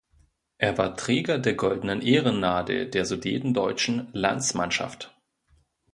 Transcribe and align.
Er 0.57 0.79
war 0.79 0.97
Träger 0.97 1.37
der 1.37 1.53
Goldenen 1.53 2.01
Ehrennadel 2.01 2.89
der 2.89 3.05
Sudetendeutschen 3.05 4.07
Landsmannschaft. 4.13 5.15